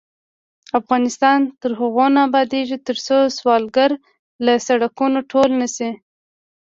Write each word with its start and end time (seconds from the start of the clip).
افغانستان 0.79 1.39
تر 1.61 1.71
هغو 1.79 2.05
نه 2.15 2.21
ابادیږي، 2.27 2.77
ترڅو 2.87 3.17
سوالګر 3.37 3.91
له 4.45 4.53
سړکونو 4.67 5.19
ټول 5.31 5.49
نشي. 5.61 5.89